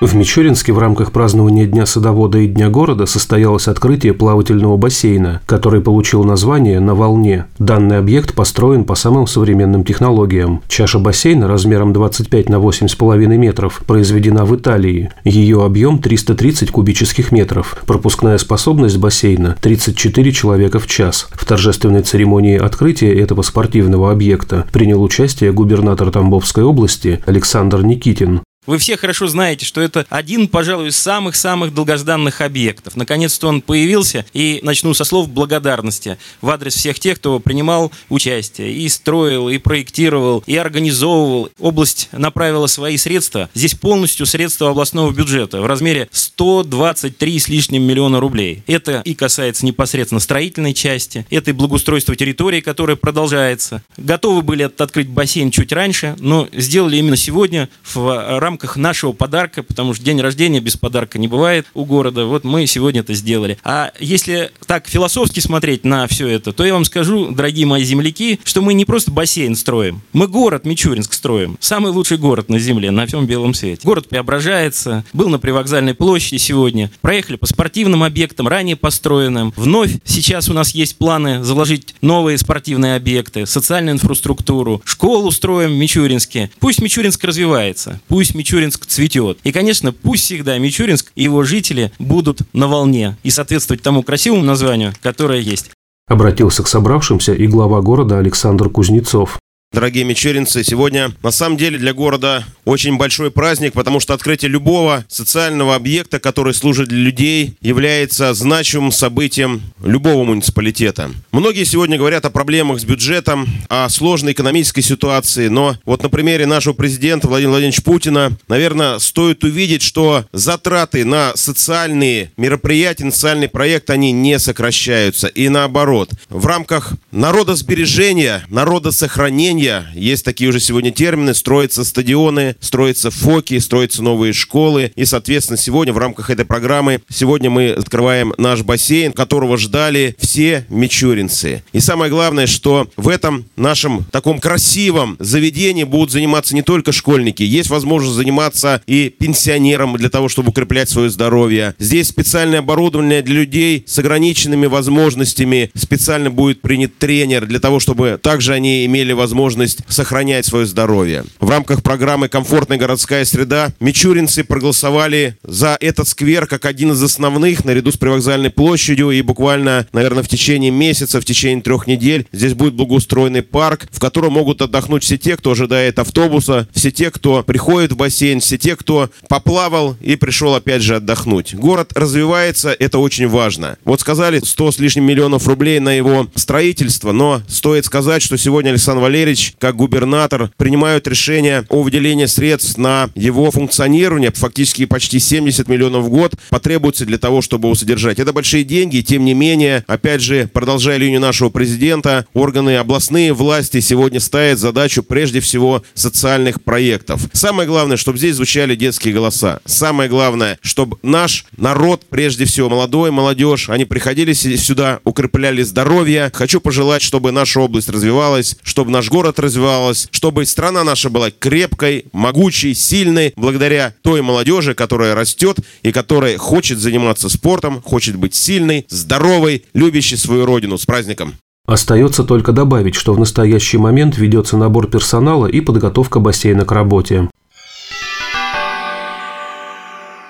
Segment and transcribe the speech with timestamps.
[0.00, 5.82] В Мичуринске в рамках празднования Дня садовода и Дня города состоялось открытие плавательного бассейна, который
[5.82, 7.44] получил название «На волне».
[7.58, 10.62] Данный объект построен по самым современным технологиям.
[10.68, 15.10] Чаша бассейна размером 25 на 8,5 метров произведена в Италии.
[15.24, 17.76] Ее объем 330 кубических метров.
[17.84, 21.28] Пропускная способность бассейна– 34 человека в час.
[21.32, 28.40] В торжественной церемонии открытия этого спортивного объекта принял участие губернатор Тамбовской области Александр Никитин.
[28.66, 32.94] Вы все хорошо знаете, что это один, пожалуй, из самых-самых долгожданных объектов.
[32.94, 38.74] Наконец-то он появился, и начну со слов благодарности в адрес всех тех, кто принимал участие,
[38.74, 41.48] и строил, и проектировал, и организовывал.
[41.58, 43.48] Область направила свои средства.
[43.54, 48.62] Здесь полностью средства областного бюджета в размере 123 с лишним миллиона рублей.
[48.66, 53.82] Это и касается непосредственно строительной части, это и благоустройство территории, которое продолжается.
[53.96, 59.62] Готовы были открыть бассейн чуть раньше, но сделали именно сегодня в рамках рамках нашего подарка,
[59.62, 63.58] потому что день рождения без подарка не бывает у города, вот мы сегодня это сделали.
[63.62, 68.40] А если так философски смотреть на все это, то я вам скажу, дорогие мои земляки,
[68.42, 71.58] что мы не просто бассейн строим, мы город Мичуринск строим.
[71.60, 73.82] Самый лучший город на земле, на всем белом свете.
[73.84, 79.52] Город преображается, был на привокзальной площади сегодня, проехали по спортивным объектам, ранее построенным.
[79.56, 85.76] Вновь сейчас у нас есть планы заложить новые спортивные объекты, социальную инфраструктуру, школу строим в
[85.76, 86.50] Мичуринске.
[86.58, 89.38] Пусть Мичуринск развивается, пусть Мичуринск цветет.
[89.44, 94.42] И, конечно, пусть всегда Мичуринск и его жители будут на волне и соответствовать тому красивому
[94.42, 95.72] названию, которое есть.
[96.08, 99.38] Обратился к собравшимся и глава города Александр Кузнецов.
[99.72, 105.04] Дорогие мичуринцы, сегодня на самом деле для города очень большой праздник, потому что открытие любого
[105.06, 111.12] социального объекта, который служит для людей, является значимым событием любого муниципалитета.
[111.30, 116.46] Многие сегодня говорят о проблемах с бюджетом, о сложной экономической ситуации, но вот на примере
[116.46, 123.48] нашего президента Владимира Владимировича Путина, наверное, стоит увидеть, что затраты на социальные мероприятия, на социальный
[123.48, 125.28] проект, они не сокращаются.
[125.28, 133.10] И наоборот, в рамках народосбережения, народосохранения, строения, есть такие уже сегодня термины, строятся стадионы, строятся
[133.10, 134.92] фоки, строятся новые школы.
[134.96, 140.64] И, соответственно, сегодня в рамках этой программы, сегодня мы открываем наш бассейн, которого ждали все
[140.68, 141.62] мичуринцы.
[141.72, 147.42] И самое главное, что в этом нашем таком красивом заведении будут заниматься не только школьники,
[147.42, 151.74] есть возможность заниматься и пенсионерам для того, чтобы укреплять свое здоровье.
[151.78, 155.70] Здесь специальное оборудование для людей с ограниченными возможностями.
[155.74, 161.24] Специально будет принят тренер для того, чтобы также они имели возможность возможность сохранять свое здоровье.
[161.40, 167.64] В рамках программы «Комфортная городская среда» мичуринцы проголосовали за этот сквер как один из основных,
[167.64, 172.54] наряду с привокзальной площадью, и буквально, наверное, в течение месяца, в течение трех недель здесь
[172.54, 177.42] будет благоустроенный парк, в котором могут отдохнуть все те, кто ожидает автобуса, все те, кто
[177.42, 181.54] приходит в бассейн, все те, кто поплавал и пришел опять же отдохнуть.
[181.54, 183.78] Город развивается, это очень важно.
[183.84, 188.70] Вот сказали 100 с лишним миллионов рублей на его строительство, но стоит сказать, что сегодня
[188.70, 194.30] Александр Валерьевич Иванович, как губернатор, принимают решение о выделении средств на его функционирование.
[194.32, 198.18] Фактически почти 70 миллионов в год потребуется для того, чтобы его содержать.
[198.18, 203.80] Это большие деньги, тем не менее, опять же, продолжая линию нашего президента, органы областные власти
[203.80, 207.22] сегодня ставят задачу прежде всего социальных проектов.
[207.32, 209.60] Самое главное, чтобы здесь звучали детские голоса.
[209.64, 216.30] Самое главное, чтобы наш народ, прежде всего молодой, молодежь, они приходили сюда, укрепляли здоровье.
[216.34, 221.30] Хочу пожелать, чтобы наша область развивалась, чтобы наш город город развивалась, чтобы страна наша была
[221.30, 228.34] крепкой, могучей, сильной, благодаря той молодежи, которая растет и которая хочет заниматься спортом, хочет быть
[228.34, 230.78] сильной, здоровой, любящей свою родину.
[230.78, 231.34] С праздником!
[231.66, 237.28] Остается только добавить, что в настоящий момент ведется набор персонала и подготовка бассейна к работе.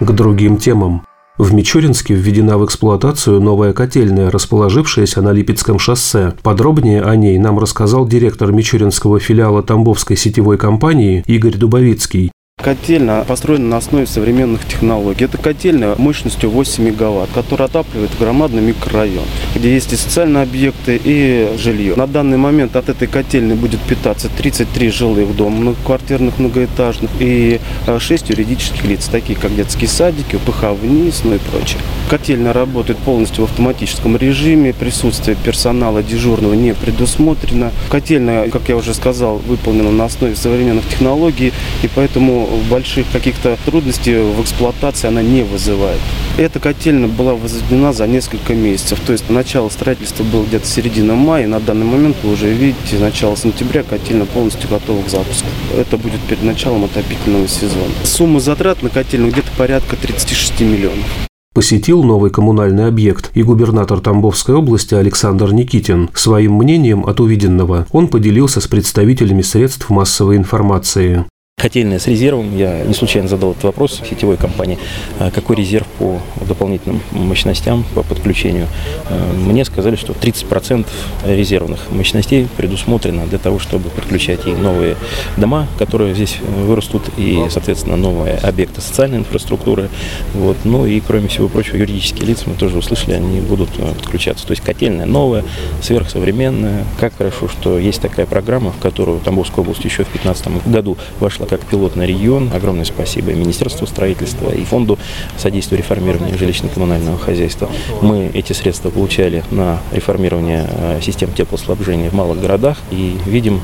[0.00, 1.02] К другим темам.
[1.38, 6.34] В Мичуринске введена в эксплуатацию новая котельная, расположившаяся на Липецком шоссе.
[6.42, 12.32] Подробнее о ней нам рассказал директор Мичуринского филиала Тамбовской сетевой компании Игорь Дубовицкий.
[12.58, 15.24] Котельная построена на основе современных технологий.
[15.24, 19.22] Это котельная мощностью 8 мегаватт, которая отапливает громадный микрорайон,
[19.54, 21.94] где есть и социальные объекты, и жилье.
[21.94, 27.60] На данный момент от этой котельной будет питаться 33 жилых дома многоквартирных, многоэтажных и
[27.96, 31.80] 6 юридических лиц, такие как детские садики, УПХ вниз, ну и прочее.
[32.10, 37.70] Котельная работает полностью в автоматическом режиме, присутствие персонала дежурного не предусмотрено.
[37.88, 41.52] Котельная, как я уже сказал, выполнена на основе современных технологий,
[41.84, 46.00] и поэтому больших каких-то трудностей в эксплуатации она не вызывает.
[46.36, 49.00] Эта котельная была возведена за несколько месяцев.
[49.06, 51.46] То есть начало строительства было где-то середина мая.
[51.46, 55.48] На данный момент вы уже видите, начало сентября котельная полностью готова к запуску.
[55.76, 57.92] Это будет перед началом отопительного сезона.
[58.04, 61.28] Сумма затрат на котельную где-то порядка 36 миллионов
[61.58, 66.08] посетил новый коммунальный объект и губернатор Тамбовской области Александр Никитин.
[66.14, 71.24] Своим мнением от увиденного он поделился с представителями средств массовой информации.
[71.58, 74.78] Котельная с резервом, я не случайно задал этот вопрос сетевой компании,
[75.18, 78.68] а какой резерв по дополнительным мощностям, по подключению.
[79.10, 80.86] А, мне сказали, что 30%
[81.26, 84.96] резервных мощностей предусмотрено для того, чтобы подключать и новые
[85.36, 89.88] дома, которые здесь вырастут, и, соответственно, новые объекты социальной инфраструктуры.
[90.34, 90.58] Вот.
[90.62, 94.46] Ну и, кроме всего прочего, юридические лица, мы тоже услышали, они будут а, подключаться.
[94.46, 95.44] То есть котельная новая,
[95.82, 96.84] сверхсовременная.
[97.00, 101.47] Как хорошо, что есть такая программа, в которую Тамбовская область еще в 2015 году вошла
[101.48, 102.50] как пилотный регион.
[102.52, 104.98] Огромное спасибо Министерству строительства, и Фонду
[105.36, 107.68] содействия реформированию жилищно-коммунального хозяйства.
[108.02, 113.60] Мы эти средства получали на реформирование э, систем теплоснабжения в малых городах и видим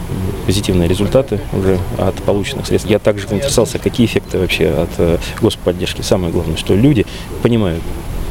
[0.47, 2.91] позитивные результаты уже от полученных средств.
[2.91, 6.03] Я также интересовался, какие эффекты вообще от э, господдержки.
[6.03, 7.07] Самое главное, что люди
[7.43, 7.83] понимают,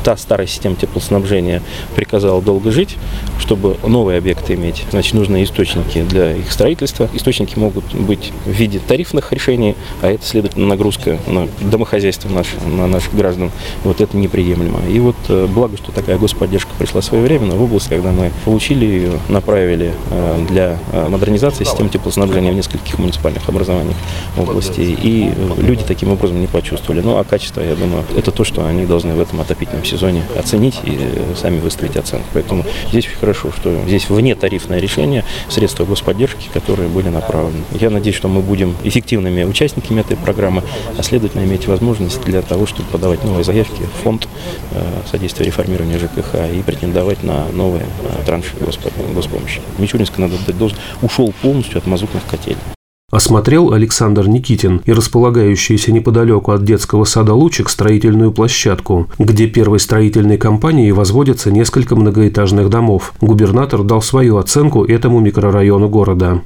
[0.03, 1.61] та старая система теплоснабжения
[1.95, 2.97] приказала долго жить,
[3.39, 7.09] чтобы новые объекты иметь, значит, нужны источники для их строительства.
[7.13, 12.87] Источники могут быть в виде тарифных решений, а это, следовательно, нагрузка на домохозяйство наше, на
[12.87, 13.51] наших граждан.
[13.83, 14.79] Вот это неприемлемо.
[14.89, 19.19] И вот э, благо, что такая господдержка пришла своевременно в область, когда мы получили ее,
[19.29, 23.95] направили э, для э, модернизации системы теплоснабжения в нескольких муниципальных образованиях
[24.37, 24.81] области.
[24.81, 27.01] И люди таким образом не почувствовали.
[27.01, 29.92] Ну, а качество, я думаю, это то, что они должны в этом отопительном сезоне
[30.37, 30.97] оценить и
[31.35, 32.27] сами выставить оценку.
[32.33, 37.63] Поэтому здесь хорошо, что здесь вне тарифное решение, средства господдержки, которые были направлены.
[37.79, 40.63] Я надеюсь, что мы будем эффективными участниками этой программы,
[40.97, 44.27] а следовательно иметь возможность для того, чтобы подавать новые заявки в фонд
[44.71, 48.51] э, содействия реформированию ЖКХ и претендовать на новые э, транши
[49.13, 49.61] госпомощи.
[49.77, 52.57] Мичуринск, надо дать должен, ушел полностью от мазутных котель
[53.13, 60.37] осмотрел Александр Никитин и располагающуюся неподалеку от детского сада «Лучик» строительную площадку, где первой строительной
[60.37, 63.13] компанией возводятся несколько многоэтажных домов.
[63.21, 66.41] Губернатор дал свою оценку этому микрорайону города.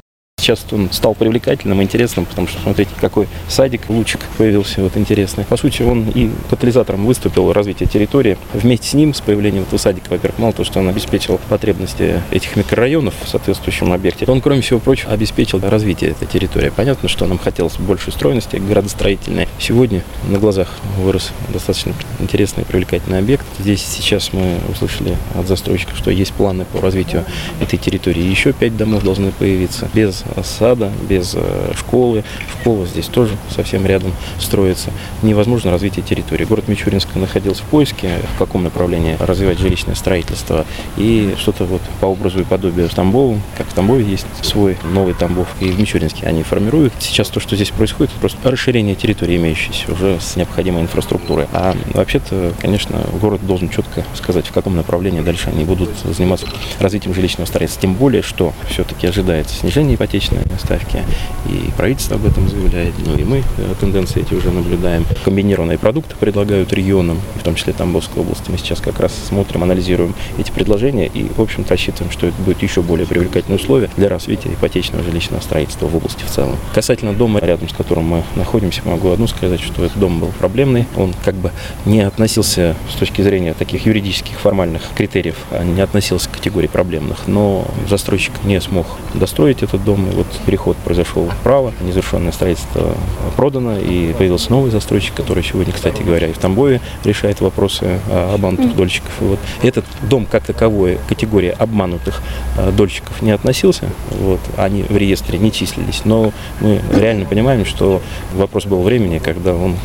[0.47, 5.43] Сейчас он стал привлекательным, интересным, потому что, смотрите, какой садик, лучик появился вот интересный.
[5.43, 8.37] По сути, он и катализатором выступил развитие территории.
[8.53, 12.55] Вместе с ним, с появлением этого садика, во-первых, мало того, что он обеспечил потребности этих
[12.55, 16.69] микрорайонов в соответствующем объекте, он, кроме всего прочего, обеспечил развитие этой территории.
[16.73, 19.49] Понятно, что нам хотелось больше стройности градостроительной.
[19.59, 23.45] Сегодня на глазах вырос достаточно интересный и привлекательный объект.
[23.59, 27.25] Здесь сейчас мы услышали от застройщика, что есть планы по развитию
[27.59, 28.21] этой территории.
[28.21, 32.23] Еще пять домов должны появиться без сада, без э, школы.
[32.59, 34.91] Школа здесь тоже совсем рядом строится.
[35.21, 36.45] Невозможно развитие территории.
[36.45, 40.65] Город Мичуринск находился в поиске, в каком направлении развивать жилищное строительство.
[40.97, 45.47] И что-то вот по образу и подобию Тамбова, как в Тамбове есть свой новый Тамбов,
[45.59, 46.93] и в Мичуринске они формируют.
[46.99, 51.47] Сейчас то, что здесь происходит, это просто расширение территории имеющейся уже с необходимой инфраструктурой.
[51.53, 56.47] А вообще-то, конечно, город должен четко сказать, в каком направлении дальше они будут заниматься
[56.79, 57.81] развитием жилищного строительства.
[57.81, 61.03] Тем более, что все-таки ожидается снижение ипотечной ипотечные ставки.
[61.47, 65.05] И правительство об этом заявляет, ну и мы э, тенденции эти уже наблюдаем.
[65.23, 68.49] Комбинированные продукты предлагают регионам, в том числе Тамбовской области.
[68.49, 72.61] Мы сейчас как раз смотрим, анализируем эти предложения и, в общем-то, рассчитываем, что это будет
[72.63, 76.55] еще более привлекательные условия для развития ипотечного жилищного строительства в области в целом.
[76.73, 80.85] Касательно дома, рядом с которым мы находимся, могу одну сказать, что этот дом был проблемный.
[80.95, 81.51] Он как бы
[81.85, 87.27] не относился с точки зрения таких юридических формальных критериев, а не относился к категории проблемных,
[87.27, 92.95] но застройщик не смог достроить этот дом, вот переход произошел вправо, незавершенное строительство
[93.35, 97.99] продано, и появился новый застройщик, который сегодня, кстати говоря, и в Тамбове решает вопросы
[98.33, 99.11] обманутых дольщиков.
[99.21, 102.21] И вот этот дом как таковой, категория обманутых
[102.57, 108.01] а, дольщиков не относился, вот, они в реестре не числились, но мы реально понимаем, что
[108.33, 109.75] вопрос был времени, когда он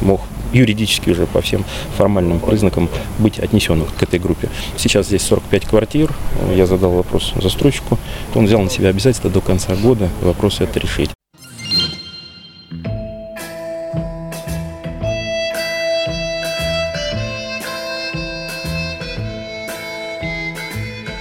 [0.00, 0.20] мог
[0.52, 1.64] юридически уже по всем
[1.96, 2.88] формальным признакам
[3.18, 4.48] быть отнесенным к этой группе.
[4.76, 6.12] Сейчас здесь 45 квартир.
[6.54, 7.98] Я задал вопрос застройщику.
[8.34, 11.10] Он взял на себя обязательство до конца года вопрос это решить.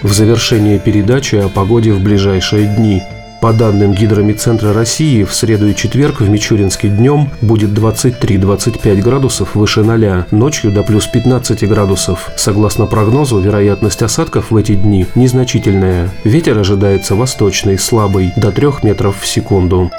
[0.01, 3.03] В завершение передачи о погоде в ближайшие дни–
[3.39, 9.83] по данным Гидромедцентра России, в среду и четверг в Мичуринске днем будет 23-25 градусов выше
[9.83, 12.31] 0, ночью до плюс 15 градусов.
[12.35, 16.09] Согласно прогнозу, вероятность осадков в эти дни незначительная.
[16.23, 19.91] Ветер ожидается восточный, слабый, до 3 метров в секунду.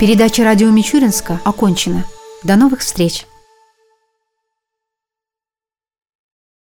[0.00, 2.04] Передача «Радио Мичуринска» окончена.
[2.42, 3.27] До новых встреч!